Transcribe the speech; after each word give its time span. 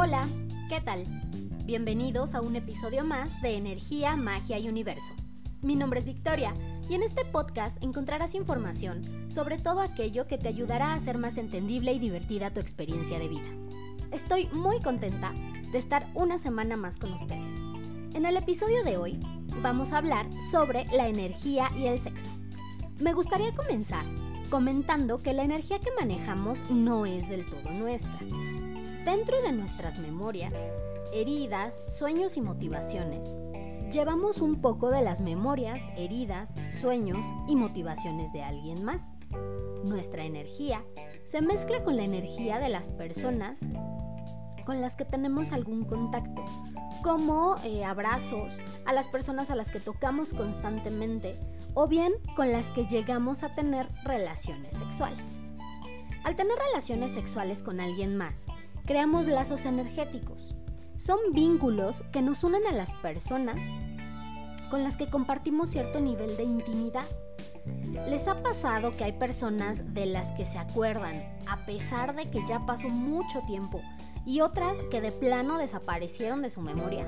Hola, 0.00 0.28
¿qué 0.68 0.80
tal? 0.80 1.02
Bienvenidos 1.64 2.36
a 2.36 2.40
un 2.40 2.54
episodio 2.54 3.02
más 3.02 3.42
de 3.42 3.56
Energía, 3.56 4.14
Magia 4.14 4.56
y 4.56 4.68
Universo. 4.68 5.12
Mi 5.60 5.74
nombre 5.74 5.98
es 5.98 6.06
Victoria 6.06 6.54
y 6.88 6.94
en 6.94 7.02
este 7.02 7.24
podcast 7.24 7.82
encontrarás 7.82 8.36
información 8.36 9.02
sobre 9.28 9.58
todo 9.58 9.80
aquello 9.80 10.28
que 10.28 10.38
te 10.38 10.46
ayudará 10.46 10.92
a 10.92 10.94
hacer 10.94 11.18
más 11.18 11.36
entendible 11.36 11.92
y 11.92 11.98
divertida 11.98 12.52
tu 12.52 12.60
experiencia 12.60 13.18
de 13.18 13.26
vida. 13.26 13.48
Estoy 14.12 14.46
muy 14.52 14.78
contenta 14.78 15.34
de 15.72 15.78
estar 15.78 16.06
una 16.14 16.38
semana 16.38 16.76
más 16.76 17.00
con 17.00 17.12
ustedes. 17.12 17.52
En 18.14 18.24
el 18.24 18.36
episodio 18.36 18.84
de 18.84 18.98
hoy 18.98 19.18
vamos 19.62 19.92
a 19.92 19.98
hablar 19.98 20.28
sobre 20.52 20.84
la 20.96 21.08
energía 21.08 21.72
y 21.76 21.86
el 21.86 21.98
sexo. 21.98 22.30
Me 23.00 23.14
gustaría 23.14 23.52
comenzar 23.52 24.06
comentando 24.48 25.18
que 25.18 25.32
la 25.32 25.42
energía 25.42 25.80
que 25.80 25.90
manejamos 25.98 26.58
no 26.70 27.04
es 27.04 27.28
del 27.28 27.50
todo 27.50 27.72
nuestra. 27.72 28.20
Dentro 29.08 29.40
de 29.40 29.52
nuestras 29.52 29.98
memorias, 29.98 30.52
heridas, 31.14 31.82
sueños 31.86 32.36
y 32.36 32.42
motivaciones, 32.42 33.34
llevamos 33.90 34.42
un 34.42 34.60
poco 34.60 34.90
de 34.90 35.00
las 35.00 35.22
memorias, 35.22 35.90
heridas, 35.96 36.56
sueños 36.66 37.24
y 37.48 37.56
motivaciones 37.56 38.34
de 38.34 38.42
alguien 38.42 38.84
más. 38.84 39.14
Nuestra 39.82 40.24
energía 40.24 40.84
se 41.24 41.40
mezcla 41.40 41.82
con 41.82 41.96
la 41.96 42.04
energía 42.04 42.58
de 42.58 42.68
las 42.68 42.90
personas 42.90 43.66
con 44.66 44.82
las 44.82 44.94
que 44.94 45.06
tenemos 45.06 45.52
algún 45.52 45.86
contacto, 45.86 46.44
como 47.02 47.56
eh, 47.64 47.86
abrazos 47.86 48.58
a 48.84 48.92
las 48.92 49.08
personas 49.08 49.50
a 49.50 49.54
las 49.54 49.70
que 49.70 49.80
tocamos 49.80 50.34
constantemente 50.34 51.40
o 51.72 51.88
bien 51.88 52.12
con 52.36 52.52
las 52.52 52.70
que 52.72 52.84
llegamos 52.84 53.42
a 53.42 53.54
tener 53.54 53.88
relaciones 54.04 54.76
sexuales. 54.76 55.40
Al 56.24 56.36
tener 56.36 56.58
relaciones 56.58 57.12
sexuales 57.12 57.62
con 57.62 57.80
alguien 57.80 58.14
más, 58.18 58.48
creamos 58.88 59.26
lazos 59.26 59.66
energéticos. 59.66 60.56
Son 60.96 61.18
vínculos 61.34 62.02
que 62.10 62.22
nos 62.22 62.42
unen 62.42 62.66
a 62.66 62.72
las 62.72 62.94
personas 62.94 63.70
con 64.70 64.82
las 64.82 64.96
que 64.96 65.10
compartimos 65.10 65.68
cierto 65.68 66.00
nivel 66.00 66.38
de 66.38 66.44
intimidad. 66.44 67.04
¿Les 68.08 68.26
ha 68.28 68.42
pasado 68.42 68.96
que 68.96 69.04
hay 69.04 69.12
personas 69.12 69.92
de 69.92 70.06
las 70.06 70.32
que 70.32 70.46
se 70.46 70.56
acuerdan 70.56 71.22
a 71.46 71.66
pesar 71.66 72.16
de 72.16 72.30
que 72.30 72.40
ya 72.48 72.60
pasó 72.60 72.88
mucho 72.88 73.42
tiempo 73.42 73.82
y 74.24 74.40
otras 74.40 74.80
que 74.90 75.02
de 75.02 75.12
plano 75.12 75.58
desaparecieron 75.58 76.40
de 76.40 76.48
su 76.48 76.62
memoria? 76.62 77.06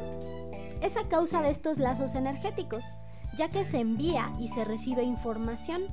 Es 0.82 0.98
a 0.98 1.08
causa 1.08 1.40
de 1.40 1.48
estos 1.48 1.78
lazos 1.78 2.14
energéticos, 2.14 2.84
ya 3.38 3.48
que 3.48 3.64
se 3.64 3.80
envía 3.80 4.30
y 4.38 4.48
se 4.48 4.66
recibe 4.66 5.02
información. 5.02 5.84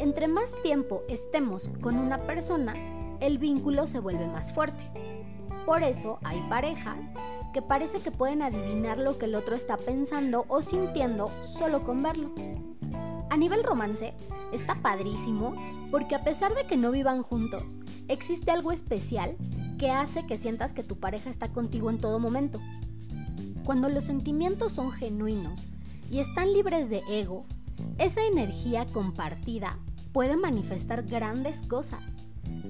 Entre 0.00 0.28
más 0.28 0.52
tiempo 0.62 1.02
estemos 1.08 1.70
con 1.80 1.96
una 1.96 2.18
persona, 2.26 2.74
el 3.24 3.38
vínculo 3.38 3.86
se 3.86 4.00
vuelve 4.00 4.28
más 4.28 4.52
fuerte. 4.52 4.84
Por 5.64 5.82
eso 5.82 6.18
hay 6.24 6.42
parejas 6.50 7.10
que 7.54 7.62
parece 7.62 8.00
que 8.00 8.10
pueden 8.10 8.42
adivinar 8.42 8.98
lo 8.98 9.16
que 9.16 9.24
el 9.24 9.34
otro 9.34 9.56
está 9.56 9.78
pensando 9.78 10.44
o 10.48 10.60
sintiendo 10.60 11.30
solo 11.42 11.84
con 11.84 12.02
verlo. 12.02 12.32
A 13.30 13.36
nivel 13.38 13.64
romance, 13.64 14.12
está 14.52 14.82
padrísimo 14.82 15.54
porque 15.90 16.14
a 16.14 16.20
pesar 16.20 16.54
de 16.54 16.66
que 16.66 16.76
no 16.76 16.90
vivan 16.90 17.22
juntos, 17.22 17.78
existe 18.08 18.50
algo 18.50 18.72
especial 18.72 19.36
que 19.78 19.90
hace 19.90 20.26
que 20.26 20.36
sientas 20.36 20.74
que 20.74 20.84
tu 20.84 20.96
pareja 20.96 21.30
está 21.30 21.48
contigo 21.48 21.88
en 21.88 21.98
todo 21.98 22.18
momento. 22.18 22.60
Cuando 23.64 23.88
los 23.88 24.04
sentimientos 24.04 24.72
son 24.72 24.92
genuinos 24.92 25.66
y 26.10 26.18
están 26.18 26.52
libres 26.52 26.90
de 26.90 27.02
ego, 27.08 27.46
esa 27.96 28.22
energía 28.26 28.84
compartida 28.84 29.78
puede 30.12 30.36
manifestar 30.36 31.04
grandes 31.04 31.62
cosas. 31.62 32.23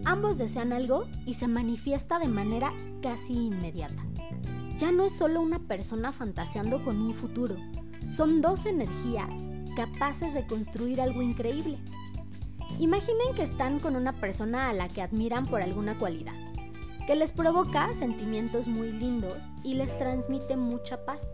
Ambos 0.05 0.39
desean 0.39 0.73
algo 0.73 1.07
y 1.27 1.35
se 1.35 1.49
manifiesta 1.49 2.19
de 2.19 2.29
manera 2.29 2.73
casi 3.03 3.35
inmediata. 3.35 4.05
Ya 4.79 4.91
no 4.91 5.05
es 5.05 5.17
solo 5.17 5.41
una 5.41 5.61
persona 5.61 6.13
fantaseando 6.13 6.85
con 6.85 7.01
un 7.01 7.15
futuro, 7.15 7.57
son 8.09 8.41
dos 8.41 8.67
energías 8.67 9.47
capaces 9.77 10.35
de 10.35 10.47
construir 10.47 11.01
algo 11.01 11.23
increíble. 11.23 11.79
Imaginen 12.79 13.35
que 13.35 13.43
están 13.43 13.81
con 13.81 13.97
una 13.97 14.13
persona 14.13 14.69
a 14.69 14.73
la 14.73 14.89
que 14.89 15.03
admiran 15.03 15.47
por 15.47 15.63
alguna 15.63 15.99
cualidad, 15.99 16.35
que 17.07 17.17
les 17.17 17.33
provoca 17.33 17.93
sentimientos 17.93 18.69
muy 18.69 18.93
lindos 18.93 19.49
y 19.63 19.75
les 19.75 19.97
transmite 19.99 20.57
mucha 20.57 21.05
paz. 21.05 21.33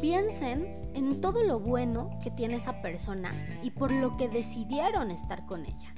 Piensen 0.00 0.82
en 0.94 1.20
todo 1.20 1.44
lo 1.44 1.60
bueno 1.60 2.10
que 2.22 2.30
tiene 2.30 2.56
esa 2.56 2.80
persona 2.82 3.30
y 3.62 3.70
por 3.70 3.92
lo 3.92 4.16
que 4.16 4.28
decidieron 4.28 5.10
estar 5.10 5.46
con 5.46 5.64
ella. 5.64 5.94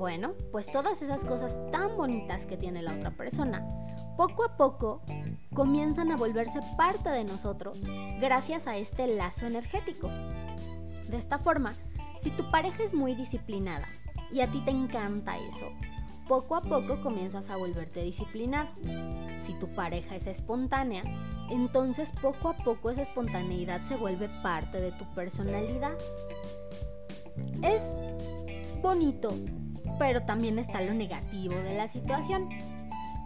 Bueno, 0.00 0.32
pues 0.50 0.72
todas 0.72 1.02
esas 1.02 1.26
cosas 1.26 1.58
tan 1.70 1.94
bonitas 1.94 2.46
que 2.46 2.56
tiene 2.56 2.80
la 2.80 2.94
otra 2.94 3.10
persona, 3.10 3.68
poco 4.16 4.44
a 4.44 4.56
poco 4.56 5.02
comienzan 5.52 6.10
a 6.10 6.16
volverse 6.16 6.60
parte 6.78 7.10
de 7.10 7.24
nosotros 7.24 7.80
gracias 8.18 8.66
a 8.66 8.78
este 8.78 9.06
lazo 9.08 9.44
energético. 9.44 10.08
De 10.08 11.18
esta 11.18 11.38
forma, 11.38 11.74
si 12.18 12.30
tu 12.30 12.48
pareja 12.48 12.82
es 12.82 12.94
muy 12.94 13.14
disciplinada 13.14 13.86
y 14.32 14.40
a 14.40 14.50
ti 14.50 14.64
te 14.64 14.70
encanta 14.70 15.36
eso, 15.36 15.70
poco 16.26 16.56
a 16.56 16.62
poco 16.62 17.02
comienzas 17.02 17.50
a 17.50 17.58
volverte 17.58 18.02
disciplinado. 18.02 18.70
Si 19.38 19.52
tu 19.58 19.68
pareja 19.74 20.16
es 20.16 20.26
espontánea, 20.26 21.02
entonces 21.50 22.10
poco 22.10 22.48
a 22.48 22.56
poco 22.56 22.88
esa 22.88 23.02
espontaneidad 23.02 23.84
se 23.84 23.96
vuelve 23.96 24.30
parte 24.42 24.80
de 24.80 24.92
tu 24.92 25.04
personalidad. 25.12 25.92
Es 27.62 27.92
bonito, 28.80 29.34
pero 30.00 30.22
también 30.22 30.58
está 30.58 30.80
lo 30.80 30.94
negativo 30.94 31.54
de 31.56 31.74
la 31.74 31.86
situación. 31.86 32.48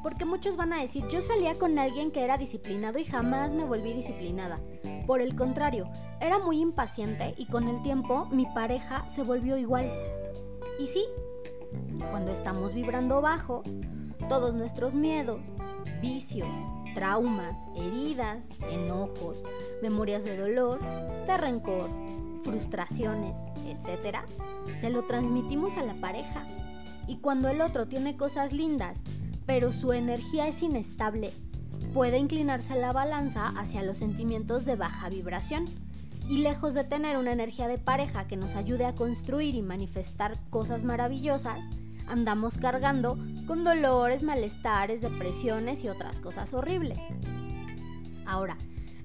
Porque 0.03 0.25
muchos 0.25 0.57
van 0.57 0.73
a 0.73 0.81
decir, 0.81 1.07
yo 1.07 1.23
salía 1.23 1.55
con 1.55 1.79
alguien 1.79 2.11
que 2.11 2.25
era 2.25 2.37
disciplinado 2.37 2.99
y 2.99 3.05
jamás 3.05 3.55
me 3.55 3.65
volví 3.65 3.93
disciplinada. 3.93 4.59
Por 5.07 5.21
el 5.21 5.37
contrario, 5.37 5.89
era 6.21 6.41
muy 6.41 6.61
impaciente 6.61 7.33
y 7.39 7.47
con 7.47 7.69
el 7.69 7.81
tiempo 7.85 8.27
mi 8.33 8.45
pareja 8.47 9.09
se 9.09 9.23
volvió 9.23 9.57
igual. 9.57 9.89
Y 10.81 10.89
sí, 10.89 11.05
cuando 12.11 12.33
estamos 12.33 12.75
vibrando 12.75 13.23
bajo, 13.23 13.63
todos 14.29 14.55
nuestros 14.55 14.97
miedos, 14.97 15.53
vicios, 16.03 16.59
traumas, 16.97 17.71
heridas, 17.77 18.51
enojos, 18.69 19.45
memorias 19.81 20.25
de 20.25 20.37
dolor, 20.37 20.81
de 21.25 21.37
rencor, 21.37 21.89
frustraciones, 22.43 23.45
etc., 23.69 24.19
se 24.75 24.91
lo 24.91 25.05
transmitimos 25.05 25.77
a 25.77 25.85
la 25.85 25.95
pareja. 25.95 26.45
Y 27.07 27.17
cuando 27.17 27.49
el 27.49 27.61
otro 27.61 27.87
tiene 27.87 28.17
cosas 28.17 28.53
lindas, 28.53 29.03
pero 29.47 29.73
su 29.73 29.93
energía 29.93 30.49
es 30.49 30.63
inestable, 30.63 31.33
puede 31.93 32.19
inclinarse 32.19 32.77
la 32.77 32.93
balanza 32.93 33.49
hacia 33.57 33.83
los 33.83 33.99
sentimientos 33.99 34.65
de 34.65 34.77
baja 34.77 35.09
vibración. 35.09 35.65
Y 36.29 36.39
lejos 36.39 36.73
de 36.73 36.85
tener 36.85 37.19
una 37.19 37.33
energía 37.33 37.69
de 37.69 37.77
pareja 37.77 38.27
que 38.27 38.37
nos 38.37 38.55
ayude 38.55 38.87
a 38.87 38.95
construir 38.95 39.55
y 39.55 39.63
manifestar 39.63 40.39
cosas 40.49 40.83
maravillosas, 40.83 41.59
andamos 42.07 42.57
cargando 42.57 43.19
con 43.47 43.63
dolores, 43.63 44.23
malestares, 44.23 45.03
depresiones 45.03 45.85
y 45.85 45.89
otras 45.89 46.21
cosas 46.21 46.55
horribles. 46.55 47.01
Ahora, 48.27 48.57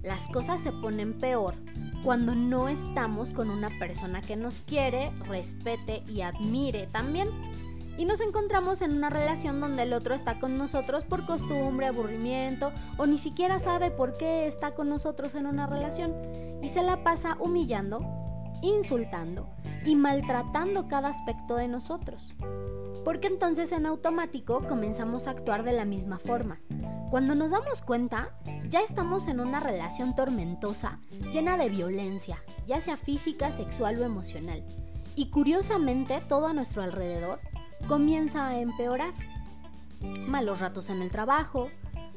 las 0.02 0.28
cosas 0.30 0.62
se 0.62 0.72
ponen 0.72 1.18
peor 1.18 1.56
cuando 2.04 2.34
no 2.34 2.70
estamos 2.70 3.34
con 3.34 3.50
una 3.50 3.70
persona 3.78 4.22
que 4.22 4.38
nos 4.38 4.62
quiere, 4.62 5.12
respete 5.26 6.04
y 6.08 6.22
admire 6.22 6.88
también. 6.88 7.28
Y 8.00 8.06
nos 8.06 8.22
encontramos 8.22 8.82
en 8.82 8.94
una 8.94 9.10
relación 9.10 9.60
donde 9.60 9.84
el 9.84 9.92
otro 9.92 10.16
está 10.16 10.40
con 10.40 10.58
nosotros 10.58 11.04
por 11.04 11.26
costumbre, 11.26 11.86
aburrimiento 11.86 12.72
o 12.98 13.06
ni 13.06 13.18
siquiera 13.18 13.60
sabe 13.60 13.92
por 13.92 14.18
qué 14.18 14.48
está 14.48 14.74
con 14.74 14.88
nosotros 14.88 15.36
en 15.36 15.46
una 15.46 15.68
relación 15.68 16.16
y 16.64 16.70
se 16.70 16.82
la 16.82 17.04
pasa 17.04 17.36
humillando, 17.42 18.00
insultando 18.62 19.50
y 19.86 19.98
maltratando 19.98 20.88
cada 20.88 21.10
aspecto 21.10 21.58
de 21.58 21.68
nosotros 21.68 22.34
porque 23.04 23.28
entonces 23.28 23.72
en 23.72 23.86
automático 23.86 24.68
comenzamos 24.68 25.28
a 25.28 25.31
actuar 25.31 25.63
de 25.63 25.74
la 25.74 25.86
misma 25.86 26.19
forma. 26.19 26.60
Cuando 27.10 27.34
nos 27.34 27.51
damos 27.51 27.81
cuenta, 27.81 28.36
ya 28.69 28.81
estamos 28.81 29.28
en 29.28 29.40
una 29.40 29.60
relación 29.60 30.16
tormentosa, 30.16 31.00
llena 31.31 31.57
de 31.57 31.69
violencia, 31.69 32.44
ya 32.68 32.81
sea 32.81 32.98
física, 32.98 33.51
sexual 33.51 34.00
o 34.00 34.06
emocional. 34.06 34.63
Y 35.16 35.31
curiosamente 35.31 36.22
todo 36.28 36.48
a 36.48 36.54
nuestro 36.54 36.84
alrededor 36.84 37.40
comienza 37.89 38.47
a 38.47 38.59
empeorar. 38.59 39.13
Malos 40.27 40.59
ratos 40.59 40.91
en 40.91 41.01
el 41.01 41.09
trabajo, 41.09 41.71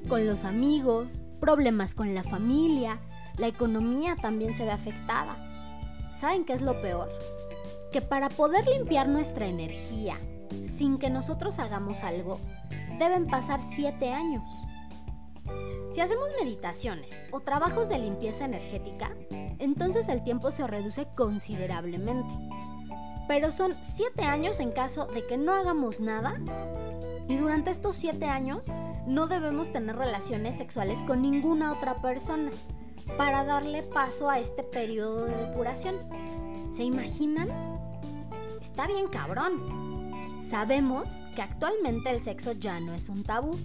con 0.07 0.27
los 0.27 0.45
amigos, 0.45 1.25
problemas 1.41 1.95
con 1.95 2.15
la 2.15 2.23
familia, 2.23 3.01
la 3.39 3.47
economía 3.47 4.15
también 4.15 4.53
se 4.55 4.67
ve 4.67 4.71
afectada. 4.71 5.35
¿Saben 6.13 6.45
qué 6.45 6.53
es 6.53 6.61
lo 6.61 6.83
peor? 6.83 7.11
Que 7.91 8.03
para 8.03 8.29
poder 8.29 8.67
limpiar 8.67 9.09
nuestra 9.09 9.47
energía, 9.47 10.19
sin 10.63 10.99
que 10.99 11.09
nosotros 11.09 11.59
hagamos 11.59 12.05
algo, 12.05 12.39
deben 12.99 13.25
pasar 13.25 13.63
siete 13.63 14.13
años. 14.13 14.47
Si 15.91 16.03
hacemos 16.03 16.29
meditaciones 16.39 17.25
o 17.31 17.41
trabajos 17.41 17.89
de 17.89 17.99
limpieza 17.99 18.45
energética, 18.45 19.17
entonces 19.59 20.09
el 20.09 20.23
tiempo 20.23 20.51
se 20.51 20.67
reduce 20.67 21.07
considerablemente. 21.17 22.29
Pero 23.33 23.51
son 23.51 23.75
siete 23.81 24.25
años 24.25 24.61
en 24.61 24.73
caso 24.73 25.07
de 25.07 25.27
que 25.27 25.39
no 25.39 25.55
hagamos 25.55 26.01
nada 26.01 26.39
Y 27.31 27.39
durante 27.39 27.71
estos 27.71 27.97
siete 27.97 28.27
años 28.27 28.67
no 29.07 29.27
debemos 29.27 29.73
tener 29.73 29.97
relaciones 29.97 30.55
sexuales 30.55 31.03
con 31.03 31.23
ninguna 31.23 31.73
otra 31.73 31.97
persona 31.97 32.51
para 33.17 33.43
darle 33.47 33.83
paso 33.85 34.29
a 34.29 34.39
este 34.39 34.63
periodo 34.63 35.25
de 35.25 35.47
depuración. 35.47 35.97
¿Se 36.73 36.85
imaginan? 36.85 37.49
Está 38.61 38.87
bien 38.87 39.09
cabrón. 39.09 40.43
Sabemos 40.43 41.25
que 41.35 41.41
actualmente 41.41 42.11
el 42.11 42.21
sexo 42.21 42.53
ya 42.53 42.81
no 42.81 42.93
es 42.93 43.09
un 43.09 43.23
tabú, 43.23 43.59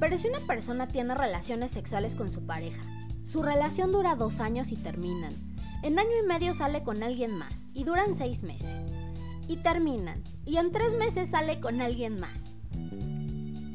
pero 0.00 0.16
si 0.16 0.28
una 0.28 0.40
persona 0.40 0.88
tiene 0.88 1.14
relaciones 1.14 1.72
sexuales 1.72 2.16
con 2.16 2.30
su 2.30 2.46
pareja, 2.46 2.82
su 3.22 3.42
relación 3.42 3.92
dura 3.92 4.14
dos 4.14 4.40
años 4.40 4.72
y 4.72 4.76
terminan. 4.76 5.53
En 5.84 5.98
año 5.98 6.16
y 6.18 6.26
medio 6.26 6.54
sale 6.54 6.82
con 6.82 7.02
alguien 7.02 7.36
más 7.36 7.68
y 7.74 7.84
duran 7.84 8.14
seis 8.14 8.42
meses. 8.42 8.86
Y 9.48 9.58
terminan. 9.58 10.24
Y 10.46 10.56
en 10.56 10.72
tres 10.72 10.94
meses 10.94 11.28
sale 11.28 11.60
con 11.60 11.82
alguien 11.82 12.18
más. 12.18 12.52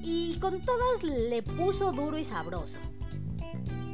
Y 0.02 0.40
con 0.40 0.60
todas 0.60 1.04
le 1.04 1.44
puso 1.44 1.92
duro 1.92 2.18
y 2.18 2.24
sabroso. 2.24 2.80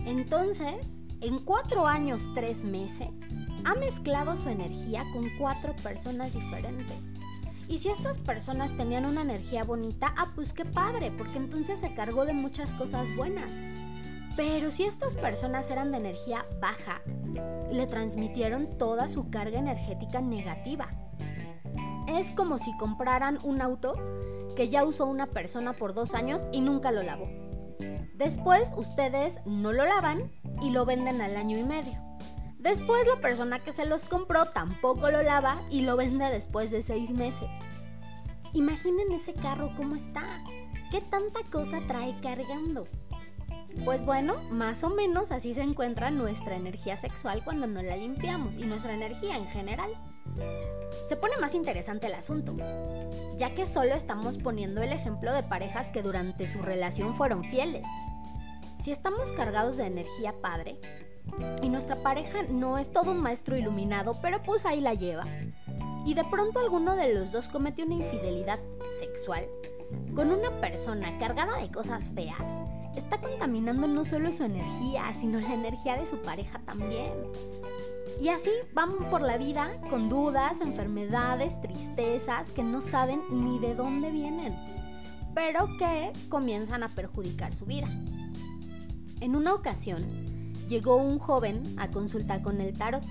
Entonces, 0.06 1.02
en 1.20 1.40
cuatro 1.40 1.88
años, 1.88 2.30
tres 2.34 2.64
meses, 2.64 3.36
ha 3.66 3.76
mezclado 3.76 4.38
su 4.38 4.48
energía 4.48 5.04
con 5.12 5.30
cuatro 5.38 5.76
personas 5.84 6.32
diferentes. 6.32 7.12
Y 7.68 7.80
si 7.80 7.90
estas 7.90 8.18
personas 8.18 8.78
tenían 8.78 9.06
una 9.06 9.24
energía 9.24 9.66
bonita, 9.66 10.14
ah, 10.16 10.32
pues 10.36 10.54
qué 10.54 10.64
padre, 10.64 11.12
porque 11.12 11.38
entonces 11.38 11.82
se 11.82 11.94
cargó 11.94 12.24
de 12.24 12.32
muchas 12.32 12.76
cosas 12.76 13.14
buenas. 13.14 13.52
Pero 14.36 14.70
si 14.70 14.84
estas 14.84 15.16
personas 15.16 15.72
eran 15.72 15.92
de 15.92 15.98
energía 15.98 16.46
baja, 16.60 17.02
le 17.72 17.88
transmitieron 17.88 18.70
toda 18.78 19.08
su 19.08 19.30
carga 19.30 19.60
energética 19.60 20.22
negativa. 20.22 20.90
Es 22.08 22.32
como 22.32 22.60
si 22.60 22.76
compraran 22.78 23.40
un 23.44 23.62
auto 23.62 23.94
que 24.56 24.70
ya 24.70 24.84
usó 24.84 25.06
una 25.06 25.28
persona 25.28 25.74
por 25.74 25.94
dos 25.94 26.14
años 26.14 26.48
y 26.52 26.62
nunca 26.62 26.92
lo 26.92 27.02
lavó. 27.04 27.30
Después 28.14 28.74
ustedes 28.78 29.42
no 29.46 29.74
lo 29.74 29.86
lavan 29.86 30.32
y 30.62 30.72
lo 30.72 30.86
venden 30.86 31.22
al 31.22 31.36
año 31.36 31.58
y 31.58 31.64
medio. 31.64 32.02
Después 32.58 33.06
la 33.08 33.22
persona 33.22 33.60
que 33.60 33.72
se 33.72 33.86
los 33.86 34.06
compró 34.06 34.46
tampoco 34.46 35.12
lo 35.12 35.22
lava 35.22 35.62
y 35.70 35.82
lo 35.82 35.98
vende 35.98 36.26
después 36.26 36.72
de 36.72 36.84
seis 36.84 37.12
meses. 37.12 37.50
Imaginen 38.54 39.12
ese 39.12 39.34
carro 39.34 39.72
cómo 39.76 39.96
está. 39.96 40.24
¿Qué 40.92 41.02
tanta 41.02 41.42
cosa 41.52 41.82
trae 41.88 42.20
cargando? 42.22 42.88
Pues 43.84 44.06
bueno, 44.06 44.36
más 44.50 44.84
o 44.84 44.90
menos 44.90 45.32
así 45.32 45.54
se 45.54 45.62
encuentra 45.62 46.12
nuestra 46.12 46.56
energía 46.56 46.98
sexual 46.98 47.44
cuando 47.44 47.68
no 47.68 47.82
la 47.82 47.98
limpiamos 47.98 48.56
y 48.56 48.66
nuestra 48.66 48.94
energía 48.94 49.38
en 49.38 49.48
general. 49.48 49.92
Se 51.06 51.16
pone 51.16 51.38
más 51.38 51.56
interesante 51.56 52.08
el 52.08 52.16
asunto, 52.16 52.56
ya 53.38 53.54
que 53.54 53.66
solo 53.66 53.94
estamos 53.94 54.38
poniendo 54.38 54.82
el 54.82 54.92
ejemplo 54.92 55.34
de 55.34 55.44
parejas 55.44 55.90
que 55.90 56.02
durante 56.02 56.48
su 56.48 56.62
relación 56.62 57.16
fueron 57.16 57.44
fieles. 57.44 57.86
Si 58.82 58.92
estamos 58.92 59.34
cargados 59.34 59.78
de 59.78 59.86
energía 59.86 60.34
padre, 60.42 60.80
y 61.62 61.70
nuestra 61.70 61.96
pareja 61.98 62.44
no 62.50 62.78
es 62.78 62.92
todo 62.92 63.12
un 63.12 63.22
maestro 63.22 63.58
iluminado, 63.58 64.20
pero 64.22 64.42
pues 64.44 64.66
ahí 64.66 64.82
la 64.82 64.94
lleva. 64.94 65.26
Y 66.06 66.14
de 66.14 66.24
pronto 66.26 66.60
alguno 66.60 66.96
de 66.96 67.14
los 67.14 67.32
dos 67.32 67.50
comete 67.50 67.84
una 67.84 67.96
infidelidad 67.96 68.60
sexual 69.00 69.46
con 70.16 70.32
una 70.32 70.50
persona 70.62 71.18
cargada 71.18 71.58
de 71.58 71.72
cosas 71.72 72.12
feas, 72.12 72.60
está 72.96 73.20
contaminando 73.20 73.88
no 73.88 74.06
solo 74.06 74.32
su 74.32 74.44
energía, 74.44 75.14
sino 75.14 75.40
la 75.40 75.54
energía 75.54 75.98
de 75.98 76.06
su 76.06 76.22
pareja 76.22 76.60
también. 76.66 77.12
Y 78.22 78.30
así 78.30 78.50
van 78.74 79.10
por 79.10 79.22
la 79.22 79.38
vida 79.38 79.80
con 79.90 80.08
dudas, 80.08 80.62
enfermedades, 80.62 81.60
tristezas 81.62 82.52
que 82.52 82.64
no 82.64 82.80
saben 82.80 83.22
ni 83.30 83.60
de 83.60 83.76
dónde 83.76 84.10
vienen, 84.10 84.56
pero 85.34 85.68
que 85.78 86.14
comienzan 86.30 86.84
a 86.84 86.90
perjudicar 86.90 87.54
su 87.54 87.66
vida. 87.66 87.88
En 89.20 89.36
una 89.36 89.54
ocasión, 89.54 90.04
llegó 90.68 90.96
un 90.96 91.20
joven 91.20 91.62
a 91.78 91.90
consultar 91.92 92.42
con 92.42 92.62
el 92.62 92.78
tarot. 92.78 93.04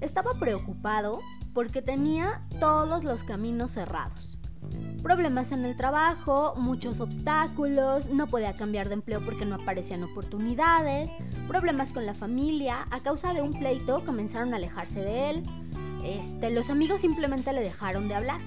Estaba 0.00 0.34
preocupado 0.34 1.20
porque 1.52 1.82
tenía 1.82 2.46
todos 2.60 3.02
los 3.02 3.24
caminos 3.24 3.72
cerrados. 3.72 4.35
Problemas 5.06 5.52
en 5.52 5.64
el 5.64 5.76
trabajo, 5.76 6.54
muchos 6.56 6.98
obstáculos, 6.98 8.08
no 8.08 8.26
podía 8.26 8.56
cambiar 8.56 8.88
de 8.88 8.94
empleo 8.94 9.24
porque 9.24 9.46
no 9.46 9.54
aparecían 9.54 10.02
oportunidades, 10.02 11.12
problemas 11.46 11.92
con 11.92 12.06
la 12.06 12.14
familia, 12.14 12.86
a 12.90 12.98
causa 12.98 13.32
de 13.32 13.40
un 13.40 13.52
pleito 13.52 14.04
comenzaron 14.04 14.52
a 14.52 14.56
alejarse 14.56 15.00
de 15.00 15.30
él, 15.30 15.42
este, 16.02 16.50
los 16.50 16.70
amigos 16.70 17.02
simplemente 17.02 17.52
le 17.52 17.60
dejaron 17.60 18.08
de 18.08 18.16
hablar. 18.16 18.40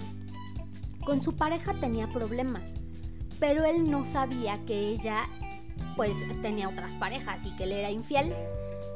Con 1.06 1.22
su 1.22 1.38
pareja 1.38 1.76
tenía 1.76 2.12
problemas, 2.12 2.74
pero 3.40 3.64
él 3.64 3.90
no 3.90 4.04
sabía 4.04 4.60
que 4.66 4.90
ella 4.90 5.30
pues 5.96 6.26
tenía 6.42 6.68
otras 6.68 6.94
parejas 6.94 7.46
y 7.46 7.56
que 7.56 7.64
él 7.64 7.72
era 7.72 7.90
infiel. 7.90 8.36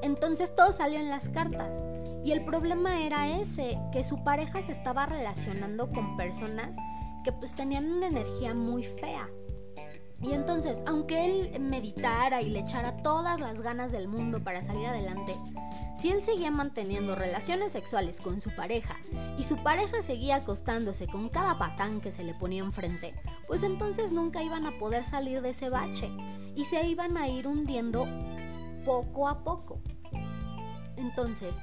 Entonces 0.02 0.54
todo 0.54 0.74
salió 0.74 1.00
en 1.00 1.10
las 1.10 1.30
cartas. 1.30 1.82
Y 2.26 2.34
el 2.34 2.44
problema 2.44 3.00
era 3.04 3.38
ese, 3.40 3.80
que 3.94 4.04
su 4.04 4.22
pareja 4.22 4.62
se 4.62 4.74
estaba 4.74 5.06
relacionando 5.06 5.90
con 5.90 6.18
personas 6.18 6.76
que 7.24 7.32
pues 7.32 7.56
tenían 7.56 7.92
una 7.92 8.08
energía 8.08 8.54
muy 8.54 8.84
fea. 8.84 9.30
Y 10.22 10.32
entonces, 10.32 10.82
aunque 10.86 11.26
él 11.26 11.60
meditara 11.60 12.42
y 12.42 12.50
le 12.50 12.60
echara 12.60 12.96
todas 12.98 13.42
las 13.42 13.60
ganas 13.60 13.92
del 13.92 14.08
mundo 14.08 14.42
para 14.42 14.62
salir 14.62 14.88
adelante, 14.88 15.36
si 15.98 16.12
él 16.12 16.22
seguía 16.22 16.50
manteniendo 16.50 17.14
relaciones 17.14 17.74
sexuales 17.74 18.22
con 18.22 18.40
su 18.40 18.50
pareja 18.56 18.96
y 19.38 19.44
su 19.44 19.58
pareja 19.58 20.02
seguía 20.02 20.38
acostándose 20.38 21.08
con 21.08 21.28
cada 21.28 21.58
patán 21.58 22.00
que 22.00 22.14
se 22.14 22.24
le 22.24 22.34
ponía 22.34 22.64
enfrente, 22.64 23.14
pues 23.48 23.64
entonces 23.64 24.12
nunca 24.12 24.42
iban 24.42 24.66
a 24.66 24.78
poder 24.80 25.04
salir 25.04 25.42
de 25.42 25.50
ese 25.50 25.70
bache 25.70 26.10
y 26.56 26.64
se 26.66 26.86
iban 26.88 27.18
a 27.18 27.28
ir 27.28 27.46
hundiendo 27.46 28.08
poco 28.86 29.28
a 29.28 29.44
poco. 29.44 29.82
Entonces, 30.96 31.60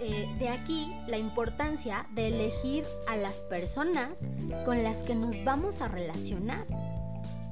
eh, 0.00 0.28
de 0.38 0.48
aquí 0.48 0.92
la 1.06 1.18
importancia 1.18 2.06
de 2.14 2.28
elegir 2.28 2.84
a 3.08 3.16
las 3.16 3.40
personas 3.40 4.26
con 4.64 4.82
las 4.82 5.04
que 5.04 5.14
nos 5.14 5.42
vamos 5.44 5.80
a 5.80 5.88
relacionar. 5.88 6.66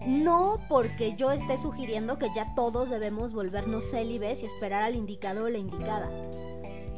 No 0.06 0.60
porque 0.68 1.16
yo 1.16 1.32
esté 1.32 1.58
sugiriendo 1.58 2.18
que 2.18 2.28
ya 2.34 2.54
todos 2.54 2.90
debemos 2.90 3.32
volvernos 3.32 3.90
célibes 3.90 4.42
y 4.42 4.46
esperar 4.46 4.84
al 4.84 4.94
indicado 4.94 5.44
o 5.44 5.48
la 5.48 5.58
indicada. 5.58 6.08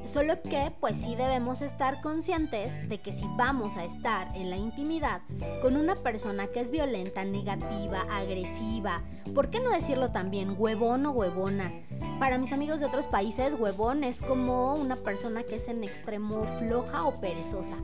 Solo 0.09 0.41
que 0.41 0.73
pues 0.81 1.03
sí 1.03 1.15
debemos 1.17 1.61
estar 1.61 2.01
conscientes 2.01 2.89
de 2.89 2.99
que 2.99 3.13
si 3.13 3.27
vamos 3.37 3.77
a 3.77 3.85
estar 3.85 4.35
en 4.35 4.49
la 4.49 4.57
intimidad 4.57 5.21
con 5.61 5.77
una 5.77 5.97
persona 5.97 6.47
que 6.47 6.61
es 6.61 6.71
violenta, 6.71 7.25
negativa, 7.25 8.07
agresiva, 8.11 9.03
¿por 9.35 9.51
qué 9.51 9.61
no 9.61 9.69
decirlo 9.69 10.11
también 10.11 10.55
huevón 10.57 11.05
o 11.05 11.11
huevona? 11.11 11.71
Para 12.19 12.39
mis 12.39 12.55
amigos 12.55 12.81
de 12.81 12.87
otros 12.87 13.07
países, 13.07 13.55
huevón 13.61 14.03
es 14.03 14.23
como 14.23 14.77
una 14.77 14.97
persona 14.97 15.43
que 15.43 15.57
es 15.57 15.69
en 15.69 15.85
extremo 15.85 16.47
floja 16.59 17.05
o 17.05 17.21
perezosa. 17.21 17.77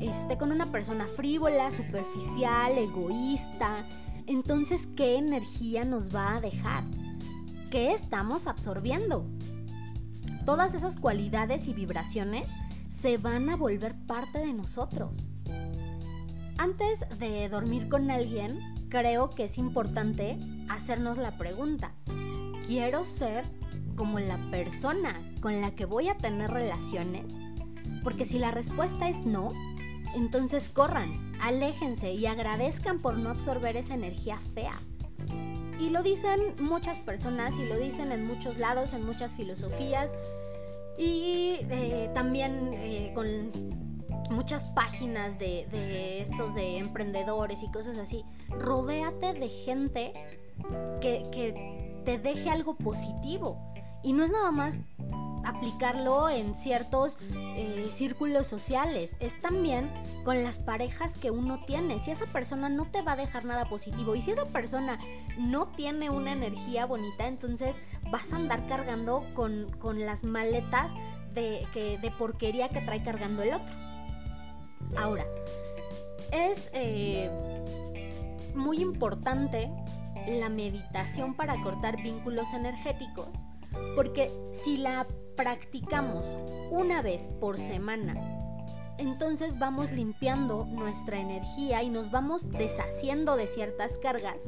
Este, 0.00 0.38
con 0.38 0.52
una 0.52 0.72
persona 0.72 1.06
frívola, 1.06 1.70
superficial, 1.70 2.78
egoísta. 2.78 3.86
Entonces, 4.26 4.88
¿qué 4.96 5.18
energía 5.18 5.84
nos 5.84 6.16
va 6.16 6.36
a 6.36 6.40
dejar? 6.40 6.84
¿Qué 7.70 7.92
estamos 7.92 8.46
absorbiendo? 8.46 9.26
Todas 10.44 10.74
esas 10.74 10.96
cualidades 10.96 11.68
y 11.68 11.74
vibraciones 11.74 12.52
se 12.88 13.18
van 13.18 13.48
a 13.48 13.56
volver 13.56 13.94
parte 14.06 14.38
de 14.38 14.52
nosotros. 14.52 15.28
Antes 16.58 17.04
de 17.18 17.48
dormir 17.48 17.88
con 17.88 18.10
alguien, 18.10 18.58
creo 18.88 19.30
que 19.30 19.44
es 19.44 19.58
importante 19.58 20.38
hacernos 20.68 21.18
la 21.18 21.36
pregunta, 21.38 21.92
¿quiero 22.66 23.04
ser 23.04 23.44
como 23.96 24.20
la 24.20 24.36
persona 24.50 25.20
con 25.40 25.60
la 25.60 25.72
que 25.72 25.86
voy 25.86 26.08
a 26.08 26.16
tener 26.16 26.50
relaciones? 26.50 27.34
Porque 28.02 28.24
si 28.24 28.38
la 28.38 28.50
respuesta 28.50 29.08
es 29.08 29.24
no, 29.24 29.48
entonces 30.14 30.68
corran, 30.68 31.32
aléjense 31.40 32.12
y 32.12 32.26
agradezcan 32.26 32.98
por 33.00 33.18
no 33.18 33.30
absorber 33.30 33.76
esa 33.76 33.94
energía 33.94 34.38
fea. 34.54 34.74
Y 35.82 35.90
lo 35.90 36.04
dicen 36.04 36.54
muchas 36.60 37.00
personas 37.00 37.58
y 37.58 37.64
lo 37.64 37.76
dicen 37.76 38.12
en 38.12 38.24
muchos 38.24 38.56
lados, 38.56 38.92
en 38.92 39.04
muchas 39.04 39.34
filosofías 39.34 40.16
y 40.96 41.56
eh, 41.70 42.08
también 42.14 42.70
eh, 42.74 43.10
con 43.16 43.50
muchas 44.30 44.64
páginas 44.64 45.40
de, 45.40 46.20
estos 46.20 46.54
de 46.54 46.78
emprendedores 46.78 47.64
y 47.64 47.72
cosas 47.72 47.98
así. 47.98 48.24
Rodéate 48.48 49.34
de 49.34 49.48
gente 49.48 50.12
que 51.00 52.00
te 52.04 52.16
deje 52.16 52.48
algo 52.48 52.76
positivo. 52.76 53.58
Y 54.04 54.12
no 54.12 54.22
es 54.22 54.30
nada 54.30 54.52
más 54.52 54.78
aplicarlo 55.44 56.28
en 56.28 56.56
ciertos 56.56 57.18
eh, 57.56 57.88
círculos 57.90 58.46
sociales, 58.46 59.16
es 59.20 59.40
también 59.40 59.90
con 60.24 60.42
las 60.42 60.58
parejas 60.58 61.16
que 61.16 61.30
uno 61.30 61.64
tiene. 61.66 61.98
Si 61.98 62.10
esa 62.10 62.26
persona 62.26 62.68
no 62.68 62.86
te 62.86 63.02
va 63.02 63.12
a 63.12 63.16
dejar 63.16 63.44
nada 63.44 63.64
positivo 63.66 64.14
y 64.14 64.20
si 64.20 64.30
esa 64.30 64.46
persona 64.46 64.98
no 65.38 65.68
tiene 65.68 66.10
una 66.10 66.32
energía 66.32 66.86
bonita, 66.86 67.26
entonces 67.26 67.80
vas 68.10 68.32
a 68.32 68.36
andar 68.36 68.66
cargando 68.66 69.24
con, 69.34 69.66
las 69.98 70.24
maletas 70.24 70.94
de, 71.34 71.66
que, 71.72 71.98
de 71.98 72.10
porquería 72.10 72.68
que 72.68 72.80
trae 72.80 73.02
cargando 73.02 73.42
el 73.42 73.54
otro. 73.54 73.74
Ahora, 74.96 75.26
es... 76.30 76.70
Eh, 76.72 77.30
muy 78.54 78.80
importante 78.80 79.70
la 80.26 80.48
meditación 80.48 81.34
para 81.34 81.60
cortar 81.62 82.00
vínculos 82.02 82.52
energéticos, 82.52 83.44
porque 83.96 84.30
si 84.50 84.76
la 84.76 85.06
practicamos 85.36 86.26
una 86.70 87.02
vez 87.02 87.26
por 87.26 87.58
semana, 87.58 88.14
entonces 88.98 89.58
vamos 89.58 89.90
limpiando 89.90 90.64
nuestra 90.66 91.18
energía 91.18 91.82
y 91.82 91.88
nos 91.88 92.10
vamos 92.10 92.50
deshaciendo 92.50 93.36
de 93.36 93.46
ciertas 93.46 93.98
cargas 93.98 94.44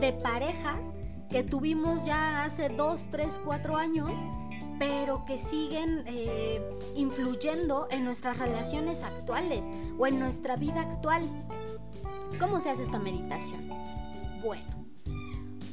de 0.00 0.12
parejas 0.12 0.92
que 1.30 1.42
tuvimos 1.42 2.04
ya 2.04 2.44
hace 2.44 2.68
2, 2.68 3.08
3, 3.10 3.40
4 3.44 3.76
años, 3.76 4.10
pero 4.78 5.24
que 5.24 5.38
siguen 5.38 6.04
eh, 6.06 6.60
influyendo 6.96 7.86
en 7.90 8.04
nuestras 8.04 8.38
relaciones 8.38 9.02
actuales 9.02 9.68
o 9.98 10.06
en 10.06 10.18
nuestra 10.18 10.56
vida 10.56 10.80
actual. 10.80 11.22
¿Cómo 12.38 12.60
se 12.60 12.70
hace 12.70 12.82
esta 12.82 12.98
meditación? 12.98 13.68
Bueno, 14.42 14.86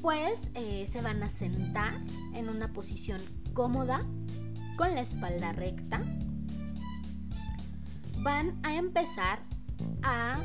pues 0.02 0.52
eh, 0.54 0.86
se 0.88 1.02
van 1.02 1.24
a 1.24 1.30
sentar 1.30 2.00
en 2.34 2.50
una 2.50 2.72
posición 2.74 3.22
cómoda, 3.54 4.02
con 4.82 4.96
la 4.96 5.02
espalda 5.02 5.52
recta. 5.52 6.02
Van 8.24 8.60
a 8.64 8.74
empezar 8.74 9.38
a 10.02 10.42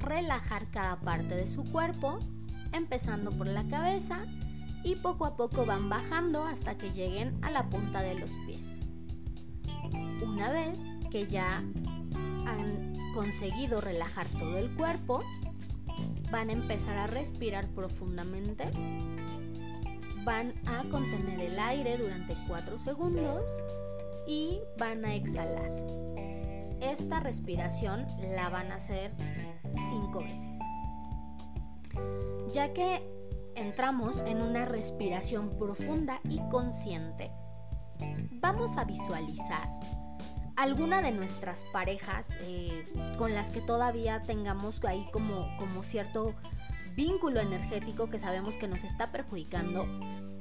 relajar 0.00 0.68
cada 0.72 0.98
parte 0.98 1.36
de 1.36 1.46
su 1.46 1.62
cuerpo, 1.62 2.18
empezando 2.72 3.30
por 3.30 3.46
la 3.46 3.62
cabeza 3.62 4.18
y 4.82 4.96
poco 4.96 5.24
a 5.24 5.36
poco 5.36 5.64
van 5.64 5.88
bajando 5.88 6.46
hasta 6.46 6.76
que 6.76 6.90
lleguen 6.90 7.38
a 7.44 7.52
la 7.52 7.70
punta 7.70 8.02
de 8.02 8.16
los 8.16 8.32
pies. 8.44 8.80
Una 10.20 10.50
vez 10.50 10.80
que 11.12 11.28
ya 11.28 11.58
han 12.44 12.92
conseguido 13.14 13.80
relajar 13.80 14.26
todo 14.30 14.58
el 14.58 14.74
cuerpo, 14.74 15.22
van 16.32 16.50
a 16.50 16.54
empezar 16.54 16.98
a 16.98 17.06
respirar 17.06 17.68
profundamente, 17.68 18.68
van 20.28 20.52
a 20.66 20.84
contener 20.90 21.40
el 21.40 21.58
aire 21.58 21.96
durante 21.96 22.36
4 22.46 22.78
segundos 22.78 23.50
y 24.26 24.60
van 24.76 25.02
a 25.06 25.14
exhalar. 25.14 25.70
Esta 26.82 27.20
respiración 27.20 28.06
la 28.34 28.50
van 28.50 28.70
a 28.70 28.74
hacer 28.74 29.10
5 29.70 30.18
veces. 30.20 30.58
Ya 32.52 32.74
que 32.74 33.02
entramos 33.54 34.22
en 34.26 34.42
una 34.42 34.66
respiración 34.66 35.48
profunda 35.48 36.20
y 36.28 36.40
consciente, 36.50 37.32
vamos 38.32 38.76
a 38.76 38.84
visualizar 38.84 39.70
alguna 40.56 41.00
de 41.00 41.12
nuestras 41.12 41.64
parejas 41.72 42.36
eh, 42.42 42.84
con 43.16 43.32
las 43.32 43.50
que 43.50 43.62
todavía 43.62 44.22
tengamos 44.24 44.84
ahí 44.84 45.08
como, 45.10 45.56
como 45.56 45.82
cierto 45.82 46.34
vínculo 46.98 47.38
energético 47.38 48.10
que 48.10 48.18
sabemos 48.18 48.58
que 48.58 48.66
nos 48.66 48.82
está 48.82 49.12
perjudicando. 49.12 49.86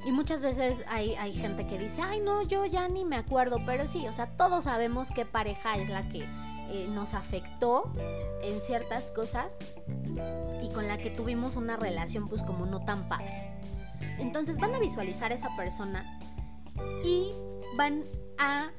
Y 0.05 0.11
muchas 0.11 0.41
veces 0.41 0.83
hay, 0.87 1.15
gente 1.33 1.67
que 1.67 1.77
dice, 1.77 2.01
ay 2.01 2.19
no, 2.19 2.41
yo 2.41 2.65
ya 2.65 2.87
ni 2.87 3.05
me 3.05 3.15
acuerdo, 3.15 3.59
pero 3.65 3.87
sí, 3.87 4.07
o 4.07 4.13
sea, 4.13 4.35
todos 4.35 4.63
sabemos 4.63 5.11
qué 5.11 5.23
pareja 5.25 5.77
es 5.77 5.89
la 5.89 6.09
que 6.09 6.23
eh, 6.69 6.87
nos 6.89 7.13
afectó 7.13 7.91
en 8.41 8.59
ciertas 8.59 9.11
cosas 9.11 9.59
y 10.63 10.69
con 10.73 10.87
la 10.87 10.97
que 10.97 11.11
tuvimos 11.11 11.55
una 11.57 11.77
relación 11.77 12.27
pues 12.27 12.41
como 12.41 12.65
no 12.65 12.83
tan 12.83 13.07
padre. 13.07 13.53
Entonces 14.17 14.57
van 14.57 14.73
a 14.73 14.79
visualizar 14.79 15.31
a 15.31 15.35
esa 15.35 15.55
persona 15.55 16.19
y 17.03 17.33
van 17.77 18.03
a 18.39 18.71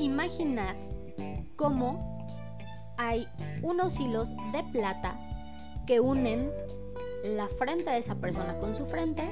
imaginar 0.00 0.74
cómo 1.54 2.26
hay 2.96 3.28
unos 3.62 4.00
hilos 4.00 4.30
de 4.52 4.64
plata 4.72 5.16
que 5.86 6.00
unen 6.00 6.50
la 7.24 7.48
frente 7.48 7.90
de 7.90 7.98
esa 7.98 8.16
persona 8.16 8.58
con 8.58 8.74
su 8.74 8.84
frente, 8.84 9.26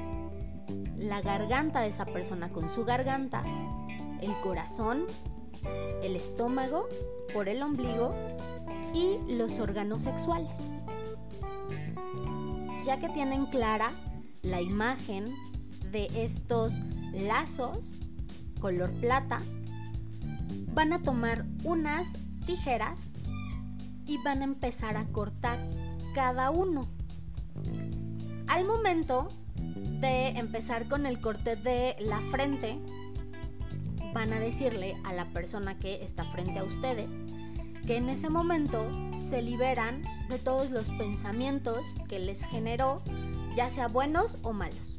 la 0.97 1.21
garganta 1.21 1.81
de 1.81 1.89
esa 1.89 2.05
persona 2.05 2.49
con 2.49 2.67
su 2.67 2.85
garganta, 2.85 3.43
el 4.19 4.33
corazón, 4.41 5.05
el 6.01 6.15
estómago 6.15 6.87
por 7.33 7.47
el 7.47 7.61
ombligo 7.61 8.15
y 8.95 9.19
los 9.31 9.59
órganos 9.59 10.01
sexuales. 10.01 10.71
Ya 12.83 12.97
que 12.97 13.09
tienen 13.09 13.45
clara 13.45 13.91
la 14.41 14.59
imagen 14.59 15.25
de 15.91 16.09
estos 16.15 16.73
lazos, 17.13 17.99
color 18.59 18.91
plata, 18.93 19.39
van 20.73 20.93
a 20.93 21.03
tomar 21.03 21.45
unas 21.63 22.09
tijeras 22.47 23.09
y 24.07 24.17
van 24.23 24.41
a 24.41 24.45
empezar 24.45 24.97
a 24.97 25.05
cortar 25.05 25.59
cada 26.15 26.49
uno. 26.49 26.87
Al 28.47 28.65
momento 28.65 29.27
de 29.57 30.29
empezar 30.29 30.87
con 30.87 31.05
el 31.05 31.19
corte 31.19 31.55
de 31.55 31.95
la 31.99 32.19
frente, 32.19 32.79
van 34.13 34.33
a 34.33 34.39
decirle 34.39 34.95
a 35.03 35.13
la 35.13 35.25
persona 35.25 35.77
que 35.77 36.03
está 36.03 36.25
frente 36.25 36.59
a 36.59 36.63
ustedes 36.63 37.09
que 37.85 37.97
en 37.97 38.09
ese 38.09 38.29
momento 38.29 38.89
se 39.11 39.41
liberan 39.41 40.03
de 40.29 40.39
todos 40.39 40.71
los 40.71 40.89
pensamientos 40.91 41.95
que 42.07 42.19
les 42.19 42.43
generó, 42.45 43.01
ya 43.55 43.69
sea 43.69 43.87
buenos 43.87 44.37
o 44.41 44.53
malos. 44.53 44.97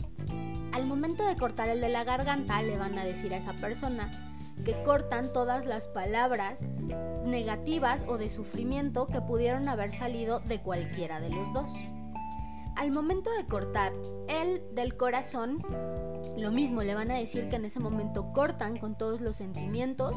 Al 0.72 0.86
momento 0.86 1.26
de 1.26 1.36
cortar 1.36 1.68
el 1.68 1.80
de 1.80 1.88
la 1.88 2.04
garganta, 2.04 2.60
le 2.62 2.76
van 2.76 2.98
a 2.98 3.04
decir 3.04 3.32
a 3.32 3.38
esa 3.38 3.54
persona 3.54 4.10
que 4.64 4.82
cortan 4.82 5.32
todas 5.32 5.66
las 5.66 5.88
palabras 5.88 6.64
negativas 7.24 8.04
o 8.06 8.18
de 8.18 8.28
sufrimiento 8.28 9.06
que 9.06 9.20
pudieron 9.20 9.68
haber 9.68 9.92
salido 9.92 10.40
de 10.40 10.60
cualquiera 10.60 11.20
de 11.20 11.30
los 11.30 11.52
dos. 11.52 11.72
Al 12.76 12.90
momento 12.90 13.30
de 13.32 13.46
cortar 13.46 13.92
el 14.28 14.62
del 14.74 14.96
corazón, 14.96 15.62
lo 16.36 16.50
mismo 16.50 16.82
le 16.82 16.94
van 16.94 17.10
a 17.10 17.18
decir 17.18 17.48
que 17.48 17.56
en 17.56 17.64
ese 17.64 17.78
momento 17.78 18.32
cortan 18.32 18.78
con 18.78 18.98
todos 18.98 19.20
los 19.20 19.36
sentimientos, 19.36 20.16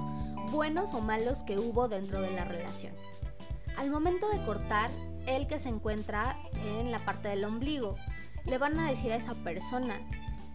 buenos 0.52 0.94
o 0.94 1.02
malos 1.02 1.44
que 1.44 1.60
hubo 1.60 1.88
dentro 1.88 2.20
de 2.22 2.32
la 2.32 2.46
relación. 2.46 2.94
Al 3.78 3.92
momento 3.92 4.28
de 4.30 4.44
cortar 4.44 4.90
el 5.28 5.46
que 5.46 5.60
se 5.60 5.70
encuentra 5.70 6.38
en 6.54 6.92
la 6.92 7.06
parte 7.06 7.30
del 7.30 7.46
ombligo, 7.46 7.96
le 8.46 8.58
van 8.58 8.80
a 8.80 8.90
decir 8.90 9.12
a 9.12 9.18
esa 9.18 9.36
persona 9.36 10.00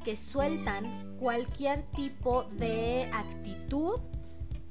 que 0.03 0.17
sueltan 0.17 1.17
cualquier 1.21 1.83
tipo 1.93 2.45
de 2.45 3.09
actitud 3.13 4.01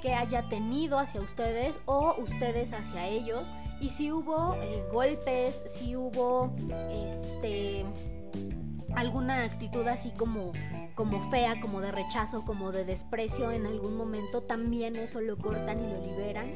que 0.01 0.13
haya 0.13 0.50
tenido 0.50 1.00
hacia 1.00 1.22
ustedes 1.22 1.79
o 1.86 2.15
ustedes 2.17 2.74
hacia 2.74 3.08
ellos 3.08 3.51
y 3.79 3.89
si 3.89 4.12
hubo 4.12 4.55
eh, 4.55 4.84
golpes, 4.91 5.63
si 5.65 5.96
hubo 5.96 6.53
este 6.89 7.86
alguna 8.96 9.43
actitud 9.43 9.88
así 9.88 10.12
como 10.12 10.51
como 10.96 11.22
fea, 11.31 11.60
como 11.62 11.79
de 11.81 11.91
rechazo, 11.91 12.43
como 12.43 12.72
de 12.72 12.84
desprecio 12.84 13.51
en 13.51 13.65
algún 13.65 13.96
momento, 13.96 14.43
también 14.43 14.96
eso 14.98 15.22
lo 15.22 15.38
cortan 15.38 15.79
y 15.79 15.88
lo 15.88 16.01
liberan. 16.01 16.51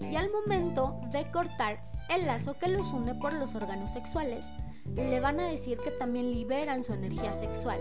Y 0.00 0.16
al 0.16 0.30
momento 0.30 1.00
de 1.12 1.30
cortar 1.30 1.88
el 2.10 2.26
lazo 2.26 2.58
que 2.58 2.68
los 2.68 2.92
une 2.92 3.14
por 3.14 3.32
los 3.32 3.54
órganos 3.54 3.92
sexuales, 3.92 4.46
le 4.94 5.20
van 5.20 5.38
a 5.38 5.48
decir 5.48 5.78
que 5.78 5.90
también 5.90 6.32
liberan 6.32 6.82
su 6.82 6.92
energía 6.92 7.32
sexual 7.34 7.78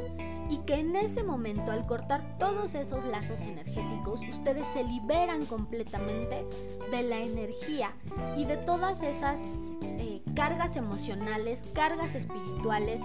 y 0.50 0.58
que 0.60 0.76
en 0.76 0.96
ese 0.96 1.24
momento 1.24 1.72
al 1.72 1.86
cortar 1.86 2.38
todos 2.40 2.74
esos 2.76 3.04
lazos 3.06 3.42
energéticos 3.42 4.22
ustedes 4.30 4.68
se 4.70 4.84
liberan 4.84 5.46
completamente 5.46 6.46
de 6.92 7.04
la 7.04 7.20
energía 7.20 7.94
y 8.36 8.46
de 8.46 8.58
todas 8.58 9.02
esas 9.02 9.46
eh, 9.82 10.22
cargas 10.36 10.76
emocionales, 10.76 11.68
cargas 11.74 12.16
espirituales, 12.16 13.04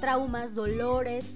traumas, 0.00 0.54
dolores 0.54 1.32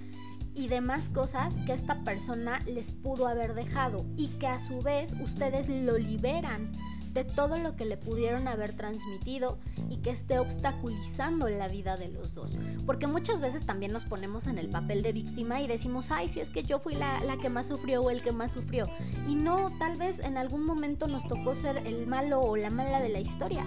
y 0.53 0.67
demás 0.67 1.09
cosas 1.09 1.59
que 1.65 1.73
esta 1.73 2.03
persona 2.03 2.59
les 2.65 2.91
pudo 2.91 3.27
haber 3.27 3.53
dejado 3.53 4.05
y 4.17 4.27
que 4.27 4.47
a 4.47 4.59
su 4.59 4.81
vez 4.81 5.15
ustedes 5.21 5.69
lo 5.69 5.97
liberan 5.97 6.71
de 7.13 7.23
todo 7.23 7.57
lo 7.57 7.75
que 7.75 7.85
le 7.85 7.97
pudieron 7.97 8.47
haber 8.47 8.75
transmitido 8.75 9.57
que 10.01 10.09
esté 10.09 10.39
obstaculizando 10.39 11.49
la 11.49 11.67
vida 11.67 11.97
de 11.97 12.09
los 12.09 12.33
dos. 12.33 12.57
Porque 12.85 13.07
muchas 13.07 13.41
veces 13.41 13.65
también 13.65 13.91
nos 13.91 14.05
ponemos 14.05 14.47
en 14.47 14.57
el 14.57 14.69
papel 14.69 15.01
de 15.01 15.13
víctima 15.13 15.61
y 15.61 15.67
decimos, 15.67 16.11
ay, 16.11 16.29
si 16.29 16.39
es 16.39 16.49
que 16.49 16.63
yo 16.63 16.79
fui 16.79 16.95
la, 16.95 17.23
la 17.23 17.37
que 17.37 17.49
más 17.49 17.67
sufrió 17.67 18.01
o 18.01 18.09
el 18.09 18.21
que 18.21 18.31
más 18.31 18.51
sufrió. 18.51 18.87
Y 19.27 19.35
no, 19.35 19.71
tal 19.79 19.97
vez 19.97 20.19
en 20.19 20.37
algún 20.37 20.65
momento 20.65 21.07
nos 21.07 21.27
tocó 21.27 21.55
ser 21.55 21.77
el 21.85 22.07
malo 22.07 22.41
o 22.41 22.57
la 22.57 22.69
mala 22.69 23.01
de 23.01 23.09
la 23.09 23.19
historia. 23.19 23.65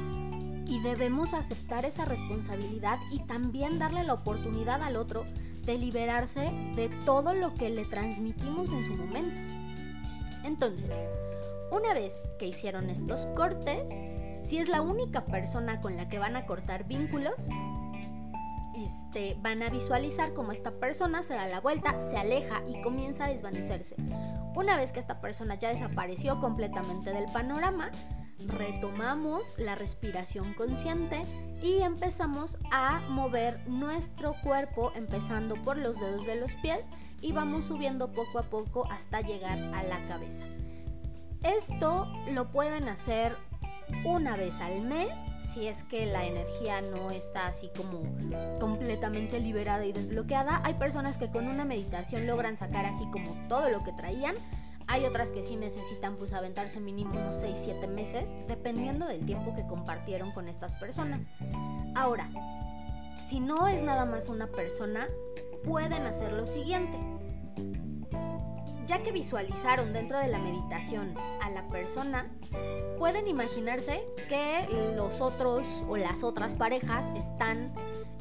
Y 0.67 0.81
debemos 0.81 1.35
aceptar 1.35 1.85
esa 1.85 2.05
responsabilidad 2.05 2.99
y 3.11 3.21
también 3.21 3.79
darle 3.79 4.03
la 4.03 4.14
oportunidad 4.14 4.83
al 4.83 4.97
otro 4.97 5.26
de 5.64 5.79
liberarse 5.79 6.50
de 6.75 6.91
todo 7.05 7.35
lo 7.35 7.55
que 7.55 7.71
le 7.71 7.85
transmitimos 7.85 8.71
en 8.71 8.85
su 8.85 8.95
momento. 8.95 9.41
Entonces, 10.45 10.91
una 11.71 11.95
vez 11.95 12.21
que 12.38 12.47
hicieron 12.47 12.91
estos 12.91 13.26
cortes, 13.35 13.91
si 14.44 14.58
es 14.58 14.68
la 14.68 14.82
única 14.82 15.24
persona 15.24 15.80
con 15.80 15.96
la 15.96 16.08
que 16.08 16.18
van 16.18 16.36
a 16.36 16.44
cortar 16.44 16.84
vínculos, 16.84 17.48
este, 18.76 19.36
van 19.40 19.62
a 19.62 19.70
visualizar 19.70 20.34
cómo 20.34 20.52
esta 20.52 20.72
persona 20.72 21.22
se 21.22 21.34
da 21.34 21.46
la 21.46 21.60
vuelta, 21.60 21.98
se 21.98 22.18
aleja 22.18 22.62
y 22.68 22.80
comienza 22.82 23.24
a 23.24 23.28
desvanecerse. 23.28 23.96
Una 24.54 24.76
vez 24.76 24.92
que 24.92 25.00
esta 25.00 25.20
persona 25.20 25.54
ya 25.54 25.72
desapareció 25.72 26.40
completamente 26.40 27.12
del 27.12 27.24
panorama, 27.32 27.90
retomamos 28.46 29.54
la 29.56 29.74
respiración 29.76 30.52
consciente 30.52 31.24
y 31.62 31.80
empezamos 31.80 32.58
a 32.70 33.00
mover 33.08 33.66
nuestro 33.66 34.34
cuerpo 34.42 34.92
empezando 34.94 35.54
por 35.54 35.78
los 35.78 35.98
dedos 35.98 36.26
de 36.26 36.36
los 36.36 36.54
pies 36.56 36.90
y 37.22 37.32
vamos 37.32 37.64
subiendo 37.64 38.12
poco 38.12 38.40
a 38.40 38.50
poco 38.50 38.86
hasta 38.90 39.22
llegar 39.22 39.58
a 39.74 39.82
la 39.84 40.04
cabeza. 40.06 40.44
Esto 41.42 42.06
lo 42.30 42.50
pueden 42.50 42.88
hacer 42.88 43.36
una 44.04 44.37
vez 44.37 44.61
al 44.61 44.82
mes, 44.82 45.18
si 45.40 45.66
es 45.66 45.82
que 45.84 46.06
la 46.06 46.25
energía 46.26 46.80
no 46.82 47.11
está 47.11 47.46
así 47.46 47.70
como 47.76 48.02
completamente 48.61 49.40
liberada 49.40 49.84
y 49.84 49.92
desbloqueada. 49.92 50.61
Hay 50.64 50.75
personas 50.75 51.16
que 51.16 51.30
con 51.30 51.49
una 51.49 51.64
meditación 51.64 52.26
logran 52.26 52.56
sacar 52.56 52.87
así 52.87 53.04
como 53.11 53.34
todo 53.49 53.70
lo 53.70 53.82
que 53.82 53.92
traían. 53.92 54.34
Hay 54.87 55.06
otras 55.06 55.32
que 55.32 55.42
sí 55.42 55.56
necesitan 55.56 56.16
pues 56.16 56.34
aventarse 56.34 56.80
mínimo 56.80 57.12
unos 57.12 57.42
6-7 57.42 57.88
meses, 57.88 58.34
dependiendo 58.46 59.06
del 59.06 59.25
tiempo 59.25 59.54
que 59.54 59.66
compartieron 59.66 60.32
con 60.32 60.49
estas 60.49 60.75
personas. 60.75 61.26
Ahora, 61.94 62.28
si 63.18 63.40
no 63.40 63.66
es 63.68 63.80
nada 63.80 64.04
más 64.04 64.28
una 64.28 64.49
persona, 64.49 65.06
pueden 65.64 66.02
hacer 66.02 66.32
lo 66.32 66.46
siguiente 66.46 66.99
ya 68.87 69.03
que 69.03 69.12
visualizaron 69.12 69.93
dentro 69.93 70.19
de 70.19 70.29
la 70.29 70.38
meditación 70.38 71.14
a 71.43 71.50
la 71.50 71.67
persona, 71.69 72.26
pueden 72.99 73.29
imaginarse 73.29 74.03
que 74.29 74.69
los 74.97 75.21
otros 75.21 75.67
o 75.88 75.97
las 75.97 76.23
otras 76.23 76.55
parejas 76.55 77.11
están 77.17 77.73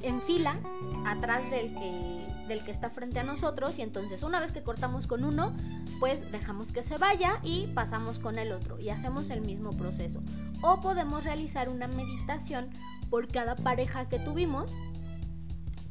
en 0.01 0.22
fila 0.22 0.60
atrás 1.05 1.50
del 1.50 1.74
que, 1.74 2.27
del 2.48 2.63
que 2.63 2.72
está 2.72 2.89
frente 2.89 3.20
a 3.20 3.24
nosotros 3.24 3.79
y 3.79 3.82
entonces 3.82 4.22
una 4.24 4.39
vez 4.39 4.51
que 4.51 4.62
cortamos 4.62 5.08
con 5.08 5.24
uno, 5.24 5.55
pues 6.00 6.29
dejamos 6.32 6.72
que 6.72 6.84
se 6.84 6.98
vaya 6.98 7.39
y 7.43 7.67
pasamos 7.67 8.20
con 8.20 8.38
el 8.38 8.51
otro 8.51 8.79
y 8.79 8.89
hacemos 8.89 9.29
el 9.29 9.41
mismo 9.41 9.72
proceso. 9.72 10.22
O 10.62 10.82
podemos 10.82 11.24
realizar 11.24 11.70
una 11.70 11.88
meditación 11.88 12.70
por 13.10 13.27
cada 13.27 13.55
pareja 13.55 14.10
que 14.10 14.20
tuvimos 14.20 14.75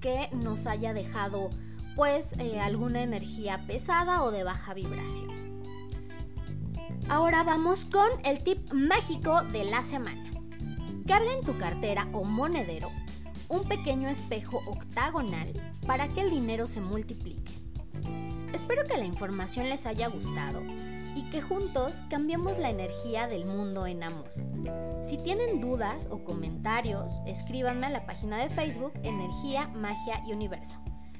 que 0.00 0.28
nos 0.32 0.66
haya 0.66 0.92
dejado 0.92 1.50
pues 1.94 2.34
eh, 2.38 2.60
alguna 2.60 3.02
energía 3.02 3.64
pesada 3.66 4.22
o 4.22 4.30
de 4.30 4.44
baja 4.44 4.74
vibración. 4.74 5.62
Ahora 7.08 7.42
vamos 7.42 7.84
con 7.84 8.08
el 8.24 8.42
tip 8.42 8.72
mágico 8.72 9.42
de 9.42 9.64
la 9.64 9.84
semana. 9.84 10.30
Carga 11.06 11.32
en 11.32 11.44
tu 11.44 11.58
cartera 11.58 12.08
o 12.12 12.24
monedero 12.24 12.90
un 13.48 13.64
pequeño 13.64 14.08
espejo 14.08 14.62
octagonal 14.66 15.52
para 15.86 16.08
que 16.08 16.22
el 16.22 16.30
dinero 16.30 16.66
se 16.66 16.80
multiplique. 16.80 17.52
Espero 18.54 18.84
que 18.84 18.96
la 18.96 19.04
información 19.04 19.68
les 19.68 19.84
haya 19.84 20.08
gustado 20.08 20.62
y 21.14 21.28
que 21.30 21.42
juntos 21.42 22.02
cambiemos 22.08 22.58
la 22.58 22.70
energía 22.70 23.26
del 23.26 23.44
mundo 23.44 23.86
en 23.86 24.02
amor. 24.02 24.32
Si 25.02 25.18
tienen 25.18 25.60
dudas 25.60 26.08
o 26.10 26.24
comentarios, 26.24 27.20
escríbanme 27.26 27.86
a 27.86 27.90
la 27.90 28.06
página 28.06 28.38
de 28.38 28.48
Facebook 28.48 28.92
Energía, 29.02 29.68
Magia 29.68 30.22
y 30.26 30.32
Universo. 30.32 30.78